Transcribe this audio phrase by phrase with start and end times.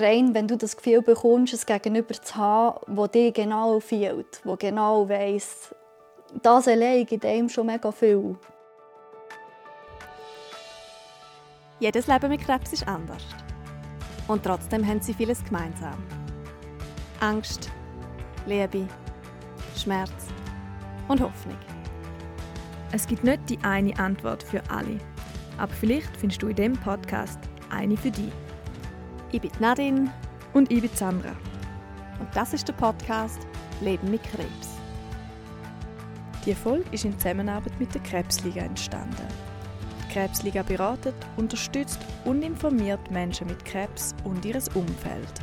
[0.00, 4.58] rein, wenn du das Gefühl bekommst, es Gegenüber zu haben, das dir genau fehlt, das
[4.58, 5.74] genau weiss,
[6.42, 8.36] das allein gibt einem schon mega viel.
[11.80, 13.22] Jedes Leben mit Krebs ist anders.
[14.26, 16.04] Und trotzdem haben sie vieles gemeinsam.
[17.20, 17.70] Angst,
[18.46, 18.86] Liebe,
[19.76, 20.26] Schmerz
[21.06, 21.56] und Hoffnung.
[22.92, 24.98] Es gibt nicht die eine Antwort für alle.
[25.56, 27.38] Aber vielleicht findest du in diesem Podcast
[27.70, 28.32] eine für dich.
[29.30, 30.10] Ich bin Nadine.
[30.54, 31.36] Und ich bin Sandra.
[32.18, 33.46] Und das ist der Podcast
[33.82, 34.78] Leben mit Krebs.
[36.46, 39.28] Die Folge ist in Zusammenarbeit mit der Krebsliga entstanden.
[40.02, 45.34] Die Krebsliga beratet, unterstützt und informiert Menschen mit Krebs und ihr Umfeld.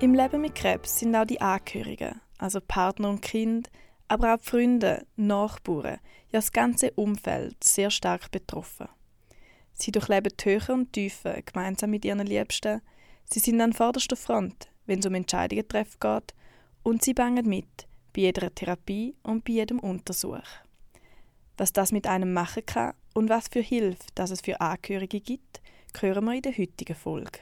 [0.00, 3.70] Im Leben mit Krebs sind auch die Angehörigen, also Partner und Kind,
[4.08, 5.98] aber auch Freunde, Nachbarn,
[6.30, 8.88] ja das ganze Umfeld sehr stark betroffen.
[9.72, 12.80] Sie durchleben die Höhen und Tiefen gemeinsam mit ihren Liebsten.
[13.30, 16.34] Sie sind an vorderster Front, wenn es um Entscheidungen treffen geht,
[16.82, 20.48] und sie bangen mit bei jeder Therapie und bei jedem Untersuch.
[21.56, 25.60] Was das mit einem machen kann und was für Hilfe dass es für Angehörige gibt,
[26.00, 27.40] hören wir in der heutigen Folge.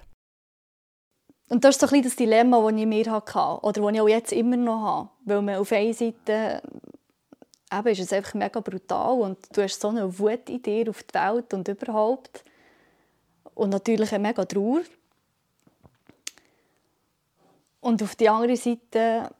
[1.48, 4.08] Und das ist so ein das Dilemma, das ich mir hatte oder das ich auch
[4.08, 5.08] jetzt immer noch habe.
[5.24, 6.62] Weil man auf einer Seite
[7.72, 11.02] eben ist es einfach mega brutal und du hast so eine Wut in dir auf
[11.02, 12.44] die Welt und überhaupt.
[13.54, 14.82] Und natürlich eine mega Trauer.
[17.80, 19.30] Und auf der anderen Seite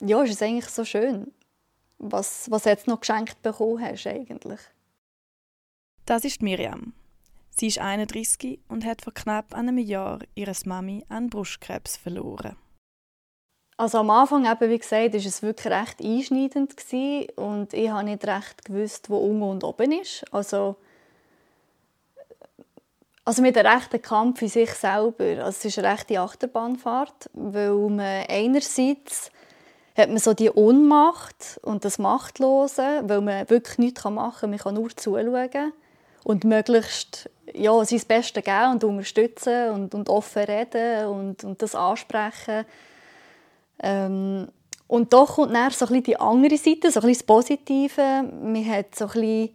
[0.00, 1.32] ja, ist es eigentlich so schön,
[1.98, 4.60] was, was du jetzt noch geschenkt bekommen hast eigentlich.
[6.04, 6.92] Das ist Miriam.
[7.58, 12.54] Sie ist 31 und hat vor knapp einem Jahr ihre Mami an Brustkrebs verloren.
[13.76, 18.04] Also am Anfang, eben, wie gesagt, war es wirklich recht einschneidend gewesen und ich habe
[18.04, 20.24] nicht recht gewusst, wo unten und oben ist.
[20.32, 20.76] Also,
[23.24, 25.44] also mit einem rechten Kampf in sich selber.
[25.44, 29.32] Also es ist eine rechte Achterbahnfahrt, weil man einerseits
[29.96, 34.58] hat man so die Ohnmacht und das Machtlose, weil man wirklich nichts machen kann, man
[34.60, 35.72] kann nur zuschauen
[36.28, 41.74] und möglichst ja, sein Bestes geben und unterstützen und, und offen reden und, und das
[41.74, 42.66] ansprechen.
[43.82, 44.48] Ähm,
[44.86, 48.22] und doch kommt dann so die andere Seite, so das Positive.
[48.42, 49.54] Man hat so ein wie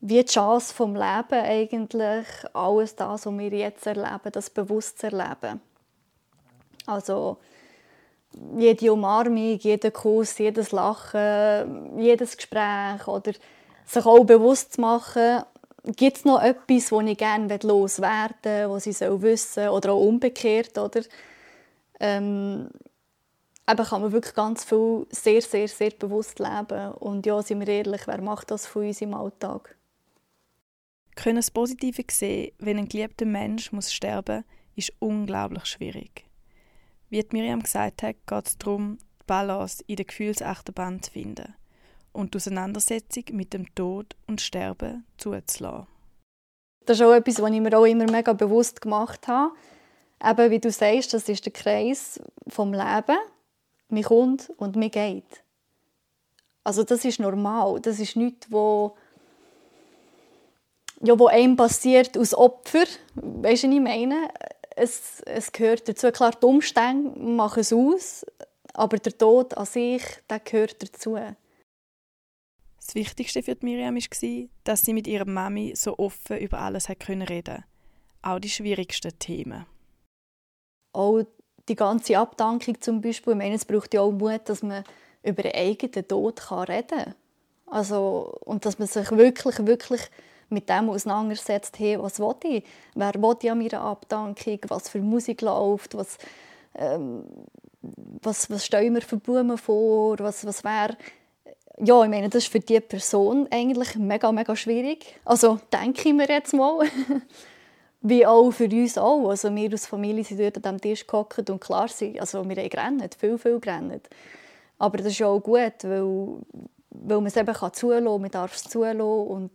[0.00, 5.60] die Chance vom Leben eigentlich, alles das, was wir jetzt erleben, das bewusst zu erleben.
[6.86, 7.38] Also
[8.56, 13.32] jede Umarmung, jeder Kuss, jedes Lachen, jedes Gespräch oder
[13.84, 15.42] sich auch bewusst zu machen,
[15.84, 20.00] gibt es noch etwas, das ich gerne loswerden will, was sie wissen soll, oder auch
[20.00, 21.02] umgekehrt, oder?
[21.98, 22.70] Ähm,
[23.68, 26.92] eben kann man wirklich ganz viel sehr, sehr, sehr bewusst leben.
[26.92, 29.76] Und ja, sind wir ehrlich, wer macht das von uns im Alltag?
[31.16, 34.44] Können das Positive sehen, wenn ein geliebter Mensch muss sterben muss,
[34.76, 36.24] ist unglaublich schwierig.
[37.10, 41.54] Wie Miriam gesagt hat, geht es darum, die Balance in der Gefühlsachterbahn zu finden
[42.12, 45.86] und die Auseinandersetzung mit dem Tod und Sterben zuzulassen.
[46.86, 49.52] Das ist auch etwas, was ich mir auch immer mega bewusst gemacht habe.
[50.22, 53.18] Eben, wie du sagst, das ist der Kreis vom Leben.
[53.88, 55.44] Mir kommt und mir geht.
[56.64, 57.80] Also das ist normal.
[57.80, 58.96] Das ist nichts, wo
[61.02, 62.84] ja, wo einem passiert aus Opfer.
[63.14, 64.28] Weißt du, was ich meine?
[64.76, 66.10] Es, es gehört dazu.
[66.10, 68.26] Klar, die Umstände machen es aus,
[68.74, 71.16] aber der Tod an sich, der gehört dazu.
[72.90, 77.24] Das Wichtigste für Miriam war, dass sie mit ihrer Mami so offen über alles reden
[77.24, 77.62] konnte.
[78.20, 79.64] Auch die schwierigsten Themen.
[80.92, 81.22] Auch
[81.68, 83.34] die ganze Abdankung zum Beispiel.
[83.34, 84.82] Ich meine, es braucht ja auch Mut, dass man
[85.22, 87.14] über den eigenen Tod reden kann.
[87.66, 90.02] Also, und dass man sich wirklich, wirklich
[90.48, 92.64] mit dem auseinandersetzt, hey, was will ich?
[92.96, 94.58] Wer will ich an meiner Abdankung?
[94.66, 95.94] Was für Musik läuft?
[95.94, 96.18] Was,
[96.74, 97.22] ähm,
[98.20, 100.18] was, was stellen wir für Blumen vor?
[100.18, 100.96] Was, was wäre
[101.82, 105.18] ja, ich meine, das ist für die Person eigentlich mega, mega schwierig.
[105.24, 106.86] Also denke ich mir jetzt mal.
[108.02, 109.28] Wie auch für uns auch.
[109.28, 112.56] Also wir als Familie sind dort an diesem Tisch gehockt und klar sind, also wir
[112.56, 114.08] haben gerannt, viel, viel gerannt.
[114.78, 116.38] Aber das ist ja auch gut, weil,
[116.90, 119.50] weil man es eben kann zulassen kann, man darf es zulassen und,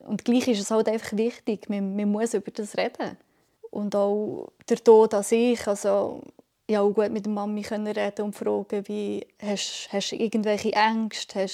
[0.00, 3.16] und gleich ist es halt einfach wichtig, man, man muss über das reden.
[3.70, 6.20] Und auch der Tod an sich, also
[6.68, 10.72] ja auch gut mit der Mami können reden und fragen, wie, hast, hast du irgendwelche
[10.72, 11.46] Ängste,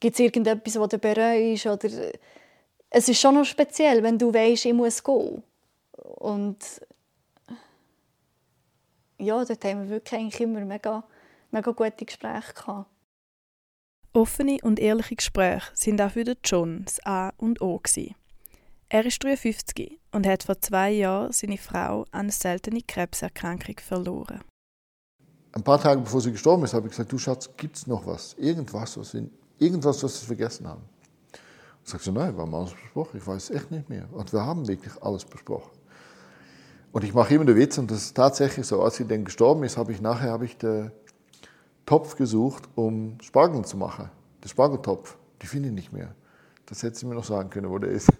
[0.00, 1.88] gibt es irgendetwas, was du bereust oder
[2.90, 5.42] es ist schon noch speziell, wenn du weißt, ich muss gehen.
[5.92, 6.58] Und
[9.18, 11.04] ja, dort haben wir wirklich eigentlich immer mega,
[11.50, 12.90] mega gute Gespräche gehabt.
[14.12, 17.78] Offene und ehrliche Gespräche sind auch für John das A und O.
[17.78, 18.14] Gewesen.
[18.88, 24.40] Er ist 53 und hat vor zwei Jahren seine Frau an eine seltene Krebserkrankung verloren.
[25.52, 28.06] Ein paar Tage bevor sie gestorben ist, habe ich gesagt: Du Schatz, gibt es noch
[28.06, 28.34] was?
[28.34, 29.28] Irgendwas, was wir,
[29.58, 30.82] irgendwas, was wir vergessen haben?
[31.80, 33.18] Und sagt sie: Nein, wir haben alles besprochen.
[33.18, 34.08] Ich weiß echt nicht mehr.
[34.12, 35.70] Und wir haben wirklich alles besprochen.
[36.92, 39.64] Und ich mache immer den Witz, und das ist tatsächlich so, als sie dann gestorben
[39.64, 40.92] ist, habe ich nachher habe ich den
[41.86, 44.10] Topf gesucht, um Spargel zu machen.
[44.44, 46.14] Den Spargeltopf, die finde ich nicht mehr.
[46.66, 48.10] Das hätte sie mir noch sagen können, wo der ist.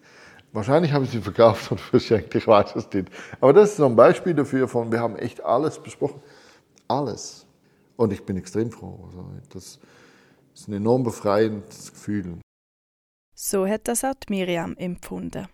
[0.54, 3.08] Wahrscheinlich habe ich sie verkauft und verschenkt, ich weiß es nicht.
[3.40, 6.22] Aber das ist so ein Beispiel dafür von, wir haben echt alles besprochen.
[6.86, 7.44] Alles.
[7.96, 9.00] Und ich bin extrem froh.
[9.04, 9.80] Also das
[10.54, 12.38] ist ein enorm befreiendes Gefühl.
[13.34, 15.48] So hat das auch Miriam empfunden.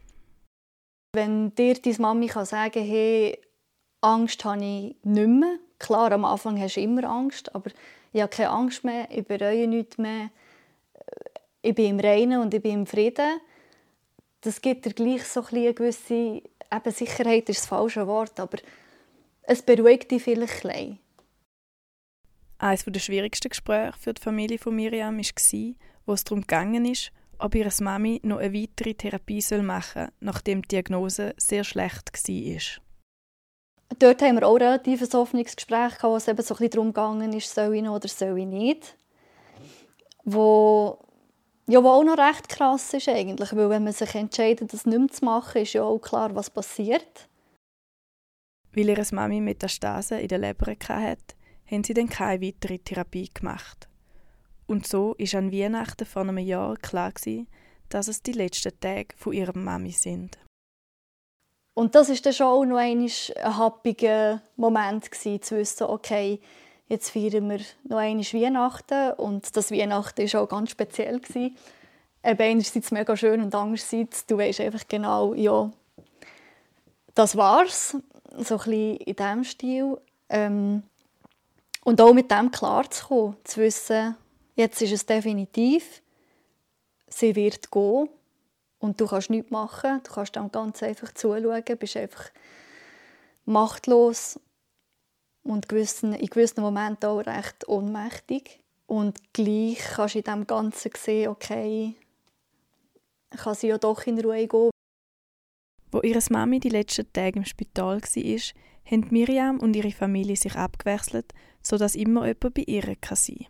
[1.14, 3.40] Wenn dir deine Mami kann sagen hey,
[4.02, 5.58] Angst habe ich nicht mehr.
[5.78, 7.70] Klar, am Anfang hast du immer Angst, aber
[8.12, 10.28] ich habe keine Angst mehr, ich bereue nichts mehr.
[11.62, 13.40] Ich bin im Reinen und ich bin im Frieden.
[14.42, 16.42] Das gibt dir gleich so eine gewisse
[16.72, 18.58] eben Sicherheit ist das falsche Wort, aber
[19.42, 20.98] es beruhigt dich vielleicht ein
[22.58, 25.74] Eines der schwierigsten Gespräche für die Familie von Miriam war,
[26.06, 26.94] wo es darum ging,
[27.38, 32.82] ob ihre Mami noch eine weitere Therapie machen soll, nachdem die Diagnose sehr schlecht war.
[33.98, 37.32] Dort haben wir auch relativ ein offenes Gespräch wo es eben so ein darum ging,
[37.32, 38.96] ist, soll ich noch oder soll ich nicht.
[40.24, 40.98] Wo,
[41.70, 44.98] ja, wo auch noch recht krass ist eigentlich, weil wenn man sich entscheidet, das nicht
[44.98, 47.28] mehr zu machen, ist ja auch klar, was passiert.
[48.72, 51.34] Weil ihre Mami Metastasen in der Leber hatte,
[51.70, 53.88] haben sie dann keine weitere Therapie gemacht.
[54.66, 57.48] Und so ist an Weihnachten vor einem Jahr klar gewesen,
[57.88, 60.38] dass es die letzten Tage von ihrer Mami sind.
[61.74, 66.40] Und das ist dann schon auch noch ein happiger Moment gewesen, zu wissen, okay,
[66.90, 71.22] jetzt feiern wir noch einmal Weihnachten und das Weihnachten war auch ganz speziell.
[71.32, 71.54] Eben
[72.22, 75.70] einerseits mega schön und andererseits, du weißt einfach genau, ja,
[77.14, 77.96] das war's,
[78.36, 79.96] so ein bisschen in diesem Stil.
[80.28, 80.82] Ähm,
[81.82, 84.16] und auch mit dem klarzukommen, zu wissen,
[84.60, 86.02] Jetzt ist es definitiv.
[87.08, 88.10] Sie wird gehen
[88.78, 90.02] und du kannst nichts machen.
[90.04, 92.30] Du kannst dann ganz einfach zuschauen, bist einfach
[93.46, 94.38] machtlos
[95.50, 98.60] und gewissen, in gewissen Momenten auch recht ohnmächtig.
[98.86, 101.94] Und gleich kannst du in dem Ganzen sehen, okay,
[103.30, 104.70] kann sie ja doch in Ruhe gehen.
[105.92, 108.40] Wo ihre Mami die letzten Tage im Spital war,
[108.84, 111.32] haben Miriam und ihre Familie sich abgewechselt,
[111.62, 113.46] sodass immer jemand bei ihr sein kann.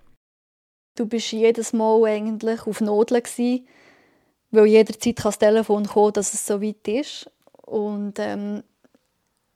[0.96, 3.24] Du bist jedes Mal eigentlich auf Nodeln
[4.52, 7.30] weil jederzeit kann das Telefon kommen, dass es so weit ist.
[7.62, 8.64] Und ähm,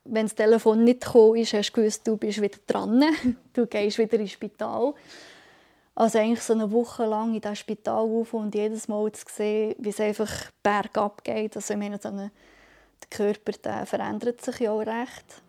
[0.05, 3.05] wenn das Telefon nicht gekommen ist, hast du gewusst, du bist wieder dran.
[3.53, 4.95] Du gehst wieder ins Spital.
[5.95, 9.77] Also eigentlich so eine Woche lang in diesem Spital auf und jedes Mal zu sehen,
[9.79, 11.55] wie es einfach bergab geht.
[11.55, 12.33] Also ich meine, so eine,
[13.01, 15.43] der Körper der verändert sich ja auch recht.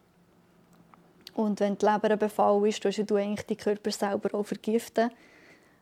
[1.34, 5.10] Und wenn die Leber ein Befall ist, tust du eigentlich die Körper selber auch vergiften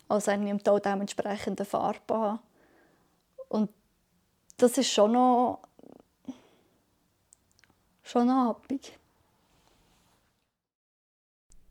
[0.08, 2.40] also er nimmt auch dementsprechend eine Farbe an.
[3.50, 3.70] Und
[4.58, 5.60] das ist schon noch,
[8.04, 8.98] schon happig.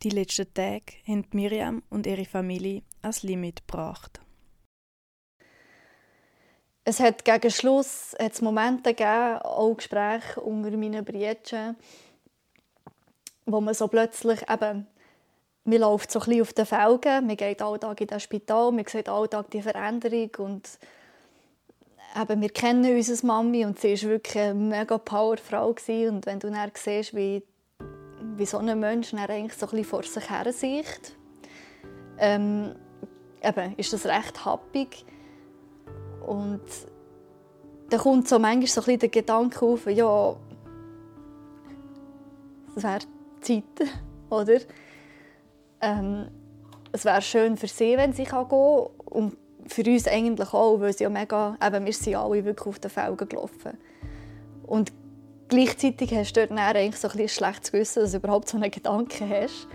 [0.02, 4.20] Die letzten Tage haben Miriam und ihre Familie als Limit gebracht.
[6.84, 11.77] Es hat gegen Schluss hat's Momente gegeben, auch Gespräche unter meinen Brüdern,
[13.46, 14.89] wo man so plötzlich eben
[15.65, 18.86] man läuft so ein bisschen auf den Felgen, man geht alltag in das Spital, man
[18.86, 20.69] sieht alltag die Veränderung und
[22.21, 26.51] eben, wir kennen unsere Mami und sie war wirklich eine mega Powerfrau und wenn du
[26.51, 27.43] dann siehst, wie,
[28.37, 31.17] wie so ein Mensch dann eigentlich so ein bisschen vor sich her sieht,
[32.19, 32.75] ähm,
[33.43, 35.05] eben, ist das recht happig
[36.27, 36.63] und
[37.91, 40.37] dann kommt so manchmal so ein bisschen der Gedanke auf, ja,
[42.75, 43.01] es wäre
[43.41, 43.65] Zeit,
[44.31, 44.61] oder?
[45.81, 46.29] Ähm,
[46.93, 48.87] es wäre schön für sie, wenn sie gehen kann.
[49.05, 49.37] Und
[49.72, 52.91] für uns eigentlich auch, weil sie ja mega, eben, wir sind alle wirklich auf den
[52.91, 53.79] Felgen gelaufen.
[54.67, 54.93] Und
[55.48, 59.29] gleichzeitig hast du dort eigentlich so ein, schlechtes Gewissen, dass du überhaupt so einen Gedanken
[59.29, 59.69] hast.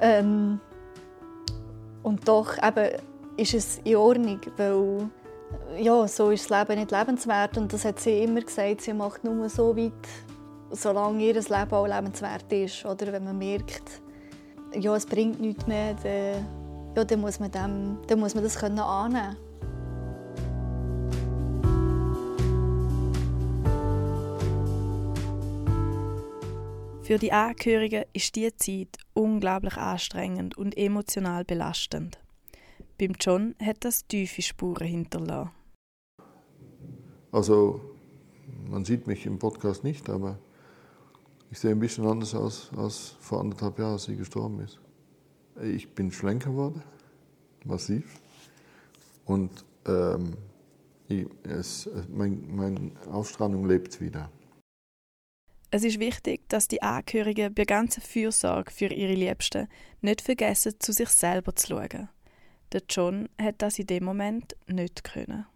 [0.00, 0.60] Ähm,
[2.02, 3.00] und doch eben,
[3.36, 5.10] ist es in Ordnung, weil
[5.78, 7.56] ja, so ist das Leben nicht lebenswert.
[7.56, 9.92] Und das hat sie immer gesagt, sie macht nur so weit,
[10.70, 12.84] solange ihr Leben auch lebenswert ist.
[12.84, 14.00] Oder wenn man merkt,
[14.74, 16.59] ja, es bringt nichts mehr, dann,
[16.96, 19.36] ja, dann, muss, man dem, dann muss man das können annehmen
[27.02, 32.20] Für die Angehörigen ist diese Zeit unglaublich anstrengend und emotional belastend.
[33.00, 35.50] Beim John hat das tiefe Spuren hinterlassen.
[37.32, 37.80] Also,
[38.68, 40.38] man sieht mich im Podcast nicht, aber
[41.50, 44.78] ich sehe ein bisschen anders aus als vor anderthalb Jahren, als sie gestorben ist.
[45.62, 46.82] Ich bin schlanker geworden,
[47.64, 48.04] massiv.
[49.26, 50.34] Und ähm,
[51.08, 54.30] ich, es, mein, meine Ausstrahlung lebt wieder.
[55.72, 59.68] Es ist wichtig, dass die Angehörigen bei ganzer Fürsorge für ihre Liebsten
[60.00, 62.08] nicht vergessen, zu sich selber zu schauen.
[62.72, 65.46] Der John hat das in dem Moment nicht können.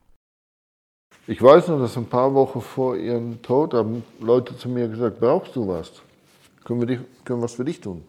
[1.26, 5.20] Ich weiß noch, dass ein paar Wochen vor ihrem Tod haben Leute zu mir gesagt,
[5.20, 6.02] brauchst du was?
[6.64, 8.04] Können wir, dich, können wir was für dich tun?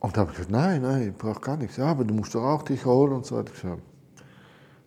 [0.00, 1.76] Und da habe ich gesagt, nein, nein, ich brauche gar nichts.
[1.76, 3.52] Ja, aber du musst doch auch dich erholen und so weiter.
[3.54, 3.64] Ich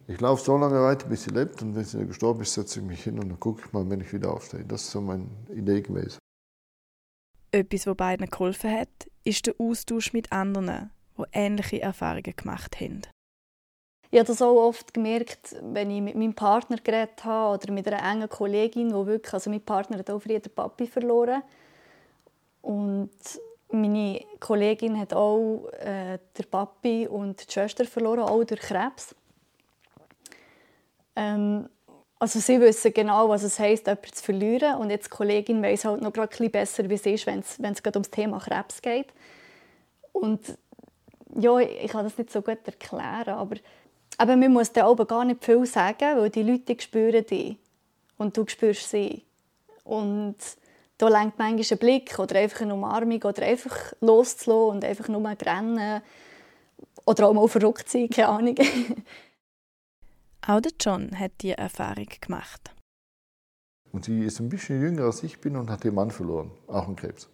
[0.05, 2.85] ich laufe so lange weiter, bis sie lebt und wenn sie gestorben ist, setze ich
[2.85, 4.65] mich hin und dann gucke ich mal, wenn ich wieder aufstehe.
[4.65, 6.17] Das ist so meine Idee gewesen.
[7.51, 8.89] Etwas, was beiden geholfen hat,
[9.23, 13.03] ist der Austausch mit anderen, die ähnliche Erfahrungen gemacht haben.
[14.11, 17.87] Ich habe das auch oft gemerkt, wenn ich mit meinem Partner geredet habe oder mit
[17.87, 21.43] einer engen Kollegin, wo wirklich, also mein Partner hat auch früher den Papi verloren
[22.61, 23.09] und
[23.73, 29.15] meine Kollegin hat auch äh, den Papi und die Schwester verloren, auch durch Krebs.
[31.15, 31.67] Ähm,
[32.19, 34.77] also sie wissen genau, was es heisst, jemanden zu verlieren.
[34.77, 37.61] Und jetzt die Kollegin weiß halt noch gerade ein besser, wie es ist, wenn es,
[37.61, 39.07] wenn es gerade ums Thema Krebs geht.
[40.13, 40.57] Und
[41.35, 43.55] ja, ich kann das nicht so gut erklären, aber,
[44.17, 47.57] aber man muss dann aber gar nicht viel sagen, weil die Leute spüren dich
[48.17, 49.23] und du spürst sie.
[49.83, 50.37] Und
[50.97, 55.23] da lenkt manchmal ein Blick oder einfach eine Umarmung oder einfach loszulassen und einfach nur
[55.27, 56.01] rennen
[57.05, 58.55] oder auch mal verrückt sein, keine Ahnung.
[60.45, 62.71] Auch der John hat diese Erfahrung gemacht.
[63.93, 66.87] Und sie ist ein bisschen jünger als ich bin und hat ihren Mann verloren, auch
[66.87, 67.29] einen Krebs.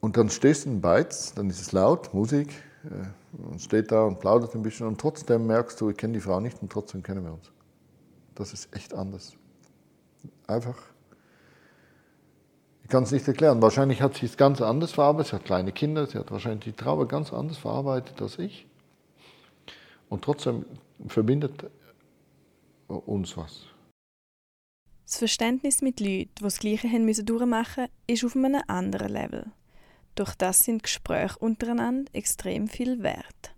[0.00, 2.50] Und dann stehst du in Beiz, dann ist es laut, Musik,
[2.84, 6.20] äh, und steht da und plaudert ein bisschen und trotzdem merkst du, ich kenne die
[6.20, 7.50] Frau nicht und trotzdem kennen wir uns.
[8.34, 9.32] Das ist echt anders.
[10.46, 10.78] Einfach.
[12.88, 13.60] Ich kann es nicht erklären.
[13.60, 15.28] Wahrscheinlich hat sie es ganz anders verarbeitet.
[15.28, 18.66] Sie hat kleine Kinder, sie hat wahrscheinlich die Trauer ganz anders verarbeitet als ich.
[20.08, 20.64] Und trotzdem
[21.06, 21.70] verbindet
[22.86, 23.66] uns was.
[25.04, 29.12] Das Verständnis mit Leuten, die das Gleiche haben müssen durchmachen mussten, ist auf einem anderen
[29.12, 29.52] Level.
[30.14, 33.54] Durch das sind Gespräche untereinander extrem viel wert.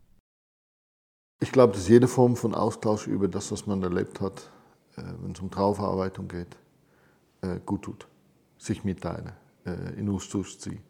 [1.40, 4.50] Ich glaube, dass jede Form von Austausch über das, was man erlebt hat,
[4.96, 6.56] äh, wenn es um Trauverarbeitung geht,
[7.42, 8.09] äh, gut tut.
[8.60, 9.32] Sich mitteilen,
[9.64, 10.80] äh, in Austausch ziehen.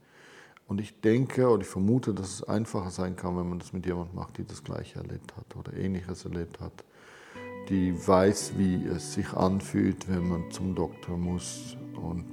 [0.67, 3.87] Und ich denke oder ich vermute, dass es einfacher sein kann, wenn man das mit
[3.87, 6.85] jemandem macht, die das Gleiche erlebt hat oder Ähnliches erlebt hat.
[7.69, 12.25] Die weiß, wie es sich anfühlt, wenn man zum Doktor muss und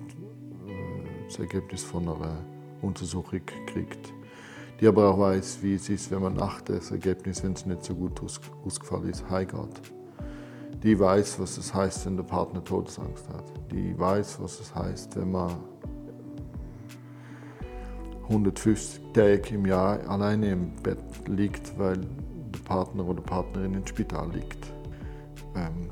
[0.68, 2.44] äh, das Ergebnis von einer
[2.82, 4.12] Untersuchung kriegt.
[4.82, 7.84] Die aber auch weiß, wie es ist, wenn man nach das Ergebnis, wenn es nicht
[7.84, 8.20] so gut
[8.66, 9.94] ausgefallen ist, heimgeht.
[10.88, 13.44] Die weiß, was es heißt, wenn der Partner Todesangst hat.
[13.70, 15.52] Die weiß, was es heißt, wenn man
[18.30, 24.32] 150 Tage im Jahr alleine im Bett liegt, weil der Partner oder Partnerin ins Spital
[24.32, 24.72] liegt.
[25.58, 25.90] Ähm,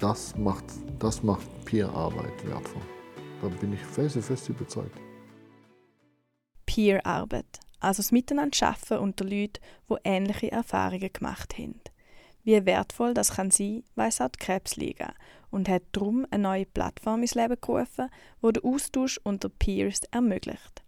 [0.00, 0.64] das macht,
[0.98, 2.80] das macht Peer-Arbeit wertvoll.
[3.42, 4.98] Da bin ich felsenfest überzeugt.
[6.64, 9.60] Peer-Arbeit, also das Miteinander schaffen unter Leuten,
[9.90, 11.78] die ähnliche Erfahrungen gemacht haben.
[12.44, 15.12] Wie wertvoll das kann sein, weiss auch die Krebsliga
[15.50, 18.10] und hat darum eine neue Plattform ins Leben gerufen,
[18.42, 20.82] die den Austausch unter Peers ermöglicht.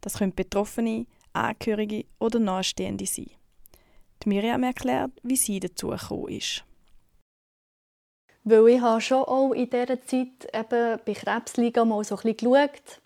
[0.00, 3.30] Das können Betroffene, Angehörige oder Nahestehende sein.
[4.22, 6.64] Die Miriam erklärt, wie sie dazu gekommen ist.
[8.44, 13.00] Weil ich habe schon auch in dieser Zeit eben bei Krebsliga mal so ein geschaut,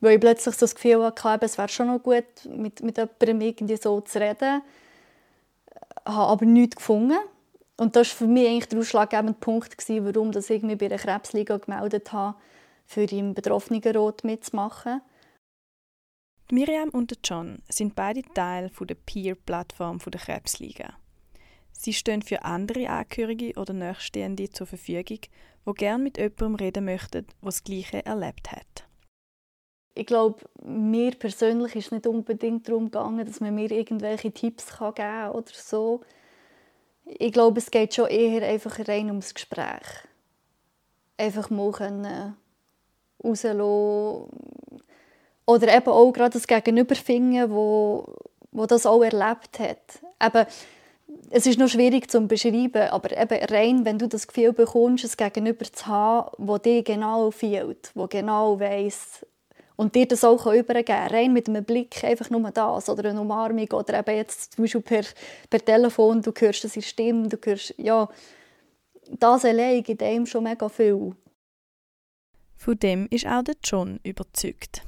[0.00, 3.40] weil ich plötzlich so das Gefühl hatte, es wäre schon noch gut, mit, mit jemandem
[3.40, 4.62] irgendwie so zu reden.
[6.04, 7.18] Habe aber nichts gefunden.
[7.76, 11.56] Und das war für mich eigentlich der ausschlaggebende Punkt, warum ich mich bei der Krebsliga
[11.56, 12.38] gemeldet habe,
[12.86, 15.00] für im Betroffenenrat mitzumachen.
[16.50, 20.94] Miriam und John sind beide Teil der Peer-Plattform der Krebsliga.
[21.72, 25.20] Sie stehen für andere Angehörige oder Nachstehende zur Verfügung,
[25.66, 28.86] die gerne mit jemandem reden möchten, der das Gleiche erlebt hat.
[29.94, 34.94] Ich glaube, mir persönlich ist nicht unbedingt darum gegangen, dass man mir irgendwelche Tipps geben
[34.94, 36.00] kann oder so.
[37.04, 40.06] Ich glaube, es geht schon eher einfach rein ums Gespräch.
[41.18, 42.36] Einfach mal können
[43.22, 44.28] rauslassen,
[45.46, 48.14] oder eben auch gerade das Gegenüber finden, wo,
[48.52, 50.00] wo das auch erlebt hat.
[50.22, 50.46] Eben,
[51.30, 55.16] es ist noch schwierig zu beschreiben, aber eben rein, wenn du das Gefühl bekommst, es
[55.16, 59.26] Gegenüber zu haben, wo dir genau fehlt, wo genau weiß
[59.76, 61.10] und dir das auch übergeben kann.
[61.10, 64.80] Rein mit einem Blick, einfach nur das oder eine Umarmung oder eben jetzt zum Beispiel
[64.80, 65.04] per,
[65.48, 68.08] per Telefon, du hörst das in Stimme, du hörst, ja,
[69.18, 71.14] das allein gibt einem schon mega viel.
[72.56, 74.82] Von dem ist auch der John überzeugt.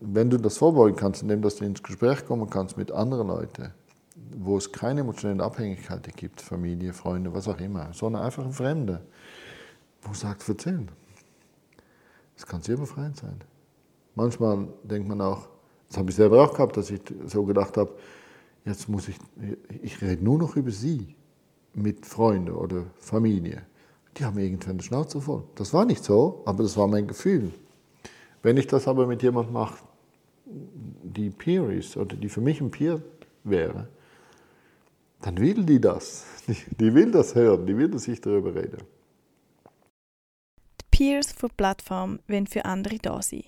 [0.00, 3.74] Wenn du das vorbeugen kannst, indem du ins Gespräch kommen kannst mit anderen Leuten,
[4.36, 9.02] wo es keine emotionellen Abhängigkeiten gibt, Familie, Freunde, was auch immer, sondern einfach ein Fremder,
[10.02, 10.90] wo sagt, erzählen.
[12.36, 13.40] Das kann sehr befreiend sein.
[14.14, 15.48] Manchmal denkt man auch,
[15.88, 17.94] das habe ich selber auch gehabt, dass ich so gedacht habe,
[18.64, 19.16] jetzt muss ich,
[19.82, 21.14] ich rede nur noch über sie
[21.74, 23.62] mit Freunden oder Familie.
[24.16, 25.44] Die haben irgendwann eine Schnauze voll.
[25.56, 27.52] Das war nicht so, aber das war mein Gefühl.
[28.42, 29.78] Wenn ich das aber mit jemandem mache,
[30.46, 33.00] die Peer ist oder die für mich ein Peer
[33.42, 33.88] wäre,
[35.20, 36.26] dann will die das.
[36.46, 38.76] Die, die will das hören, die will, dass ich darüber rede.
[40.94, 43.42] Die Peers von der Plattform wollen für andere da sein.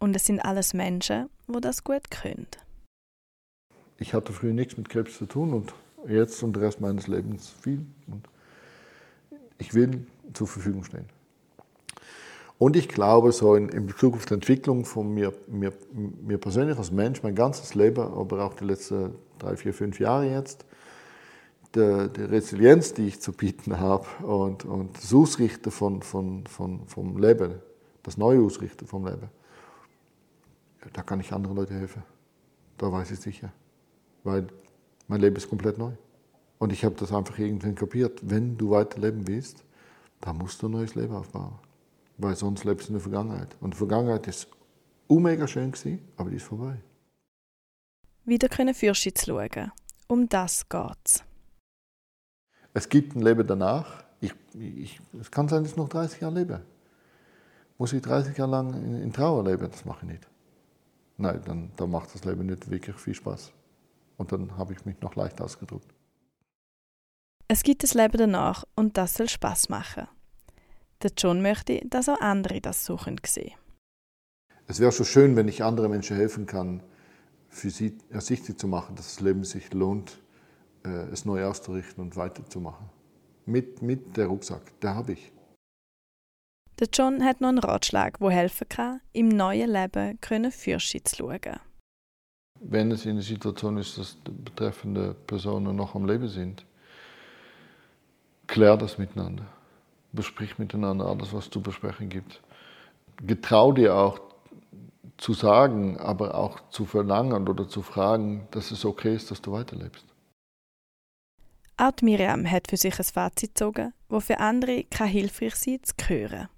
[0.00, 2.48] Und es sind alles Menschen, die das gut können.
[3.98, 5.72] Ich hatte früher nichts mit Krebs zu tun und
[6.08, 7.86] jetzt und den Rest meines Lebens viel.
[8.08, 8.26] Und
[9.58, 10.04] ich will
[10.34, 11.06] zur Verfügung stehen.
[12.58, 16.76] Und ich glaube, so in, in Bezug auf die Entwicklung von mir, mir, mir persönlich
[16.76, 20.66] als Mensch, mein ganzes Leben, aber auch die letzten drei, vier, fünf Jahre jetzt,
[21.74, 26.86] die, die Resilienz, die ich zu bieten habe und, und das Ausrichten von, von, von,
[26.86, 27.60] vom Leben,
[28.02, 29.28] das neue Ausrichten vom Leben,
[30.92, 32.02] da kann ich anderen Leuten helfen.
[32.78, 33.52] Da weiß ich sicher.
[34.24, 34.46] Weil
[35.08, 35.92] mein Leben ist komplett neu.
[36.58, 38.20] Und ich habe das einfach irgendwann kapiert.
[38.22, 39.64] Wenn du weiterleben willst,
[40.20, 41.58] dann musst du ein neues Leben aufbauen.
[42.18, 43.56] Weil sonst lebst du in der Vergangenheit.
[43.60, 44.48] Und die Vergangenheit ist
[45.08, 46.76] mega schön gewesen, aber die ist vorbei.
[48.24, 49.72] Wieder können Fürschitz schauen.
[50.06, 51.24] Um das geht's.
[52.72, 54.04] Es gibt ein Leben danach.
[54.20, 56.62] Ich, ich, es kann sein, dass ich noch 30 Jahre lebe.
[57.78, 59.68] Muss ich 30 Jahre lang in, in Trauer leben?
[59.70, 60.28] Das mache ich nicht.
[61.16, 63.52] Nein, dann, dann macht das Leben nicht wirklich viel Spaß.
[64.16, 65.92] Und dann habe ich mich noch leicht ausgedrückt.
[67.48, 70.06] Es gibt das Leben danach und das soll Spaß machen.
[71.02, 73.52] Der John möchte, dass auch andere das so sehen.
[74.66, 76.82] Es wäre schon schön, wenn ich anderen Menschen helfen kann,
[77.48, 80.18] für sie ersichtlich zu machen, dass das Leben sich lohnt,
[80.84, 82.88] es neu auszurichten und weiterzumachen.
[83.46, 85.32] Mit, mit der Rucksack, der habe ich.
[86.78, 91.16] Der John hat noch einen Ratschlag, wo helfen kann, im neuen Leben können Fürsche zu
[91.16, 91.60] schauen
[92.60, 96.64] wenn es in der Situation ist, dass betreffende Personen noch am Leben sind,
[98.46, 99.46] klär das miteinander.
[100.12, 102.40] Besprich miteinander alles, was zu besprechen gibt.
[103.26, 104.20] Getrau dir auch
[105.16, 109.52] zu sagen, aber auch zu verlangen oder zu fragen, dass es okay ist, dass du
[109.52, 110.04] weiterlebst.
[111.80, 115.94] Auch Miriam hat für sich ein Fazit gezogen, das für andere kann hilfreich sein zu
[116.08, 116.48] hören.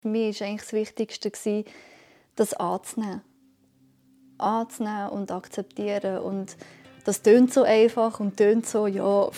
[0.00, 1.64] Für mich war eigentlich das Wichtigste,
[2.34, 3.20] das anzunehmen
[4.38, 6.18] anzunehmen und akzeptieren.
[6.18, 6.56] Und
[7.04, 9.28] das tönt so einfach und tönt so, ja,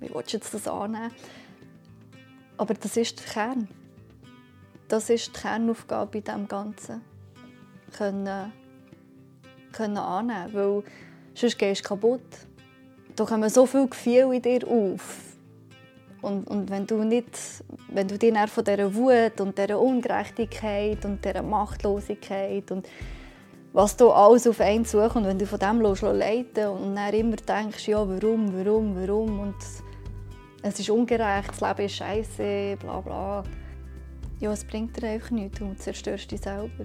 [0.00, 1.12] wie willst du jetzt das annehmen?
[2.56, 3.68] Aber das ist der Kern.
[4.88, 7.02] Das ist die Kernaufgabe in dem Ganzen.
[7.96, 8.52] Können,
[9.72, 10.82] können annehmen, weil
[11.34, 12.20] sonst gehst du kaputt.
[13.16, 15.32] Da kommen so viele Gefühle in dir auf.
[16.22, 17.26] Und, und wenn du nicht,
[17.88, 22.88] wenn du dich von dieser Wut und dieser Ungerechtigkeit und dieser Machtlosigkeit und
[23.72, 27.36] was du alles auf einen suchst und wenn du von dem leiten und dann immer
[27.36, 29.56] denkst, ja, warum, warum, warum und
[30.62, 33.42] es ist ungerecht, das Leben ist scheiße, bla bla.
[34.38, 36.84] Ja, es bringt dir einfach nichts, du zerstörst dich selber.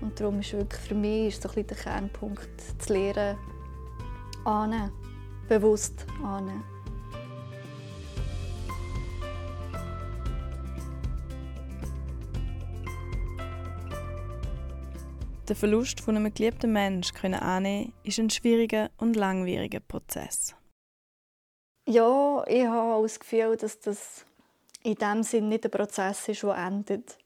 [0.00, 3.38] Und darum ist wirklich für mich ist so ein der Kernpunkt, zu lernen,
[4.44, 4.90] annehmen,
[5.48, 6.64] bewusst annehmen.
[15.48, 20.54] Den Verlust von einem geliebten Menschen können annehmen, ist ein schwieriger und langwieriger Prozess.
[21.86, 24.24] Ja, ich habe das Gefühl, dass das
[24.84, 27.18] in dem Sinn nicht ein Prozess ist, der endet.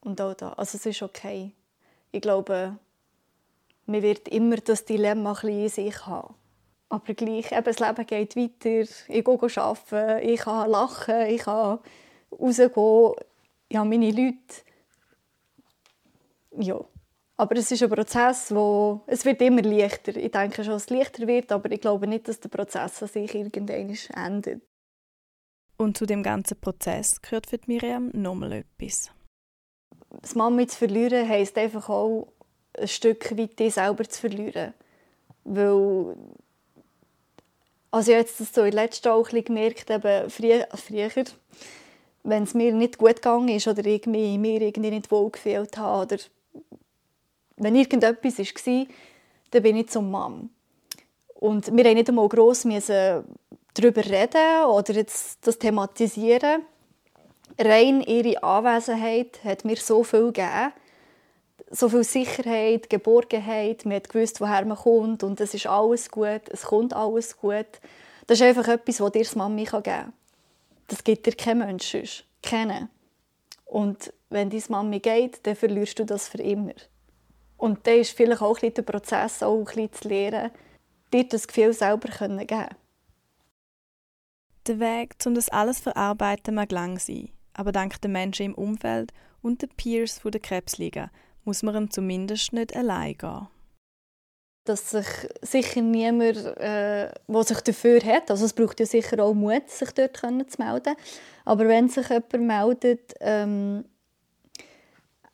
[0.00, 0.52] Und auch da.
[0.52, 1.52] Also es ist okay.
[2.10, 2.78] Ich glaube,
[3.86, 6.34] man wird immer das Dilemma in sich haben.
[6.92, 8.92] Aber gleich, eben, das Leben geht weiter.
[9.08, 11.78] Ich gehe arbeiten, ich kann lachen, ich kann
[12.30, 13.14] rausgehen.
[13.68, 14.36] Ich habe meine Leute.
[16.58, 16.84] Ja.
[17.38, 20.14] Aber es ist ein Prozess, wo es wird immer leichter.
[20.16, 23.08] Ich denke schon, dass es leichter wird, aber ich glaube nicht, dass der Prozess an
[23.08, 24.60] sich irgendwann endet.
[25.78, 29.10] Und zu dem ganzen Prozess gehört für Miriam nochmal etwas.
[30.20, 32.30] Das Mami zu verlieren heisst einfach auch,
[32.78, 34.74] ein Stück weit dich selber zu verlieren.
[35.44, 36.16] Weil
[37.92, 41.10] also ich habe das so in letzter auch gemerkt, eben früher, früher
[42.24, 45.76] wenn es mir nicht gut gegangen ist oder ich mich mir irgendwie nicht wohl gefühlt
[45.76, 46.22] habe oder
[47.56, 48.86] wenn irgendetwas war,
[49.50, 50.50] dann bin ich zum Mom.
[51.34, 52.64] Und wir mussten nicht einmal gross
[53.74, 56.62] darüber reden oder jetzt das thematisieren.
[57.58, 60.72] Rein ihre Anwesenheit hat mir so viel gegeben.
[61.74, 63.86] So viel Sicherheit, Geborgenheit.
[63.86, 67.66] Man hat gewusst, woher man kommt und es ist alles gut, es kommt alles gut.
[68.26, 70.12] Das ist einfach etwas, was dir das Mami geben kann.
[70.88, 72.24] Das gibt dir kein Mensch sonst.
[72.42, 72.90] Kennen.
[73.64, 76.74] Und wenn deine Mami geht, dann verlierst du das für immer.
[77.56, 80.50] Und dann ist vielleicht auch ein der Prozess, auch ein bisschen zu lernen,
[81.10, 82.66] dir das Gefühl selber zu geben.
[84.66, 87.30] Der Weg, um das alles zu verarbeiten, mag lang sein.
[87.54, 91.10] Aber dank den Menschen im Umfeld und den Peers der Krebsliga
[91.44, 93.48] muss man zumindest nicht allein gehen
[94.64, 95.06] dass sich
[95.40, 99.90] sicher niemand, äh, der sich dafür hat, also es braucht ja sicher auch Mut, sich
[99.90, 100.94] dort zu melden,
[101.44, 103.84] aber wenn sich jemand meldet, ähm,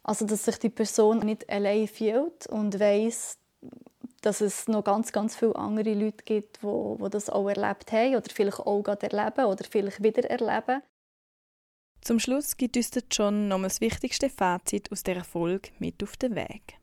[0.03, 3.37] also dass sich die Person nicht allein fühlt und weiß,
[4.23, 8.17] dass es noch ganz, ganz viele andere Leute gibt, die, die das auch erlebt haben
[8.17, 10.83] oder vielleicht auch gerade erleben oder vielleicht wieder erleben.
[12.01, 16.17] Zum Schluss gibt uns der John noch das wichtigste Fazit aus der Folge mit auf
[16.17, 16.79] den Weg.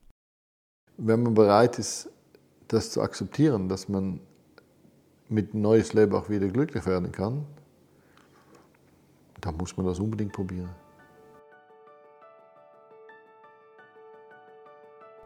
[0.98, 2.10] Wenn man bereit ist,
[2.68, 4.20] das zu akzeptieren, dass man
[5.30, 7.46] mit neues Leben auch wieder glücklich werden kann,
[9.42, 10.70] dann muss man das unbedingt probieren.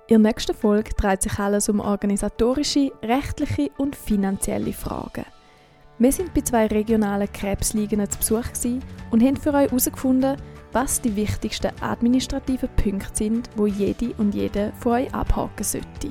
[0.08, 5.26] In der nächsten Folge dreht sich alles um organisatorische, rechtliche und finanzielle Fragen.
[6.02, 8.46] Wir sind bei zwei regionalen Krebsligen zu Besuch
[9.12, 10.38] und haben für euch herausgefunden,
[10.72, 16.10] was die wichtigsten administrativen Punkte sind, wo jede und jede von euch abhaken sollte.